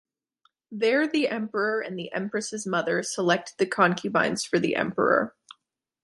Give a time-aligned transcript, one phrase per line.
[0.71, 5.35] There the emperor and the empress’s mother selected the concubines for the emperor.